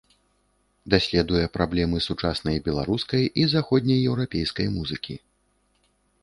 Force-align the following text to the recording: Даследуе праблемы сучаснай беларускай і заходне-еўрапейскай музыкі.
Даследуе 0.93 1.43
праблемы 1.57 1.97
сучаснай 2.07 2.57
беларускай 2.69 3.23
і 3.43 3.45
заходне-еўрапейскай 3.53 4.67
музыкі. 4.79 5.15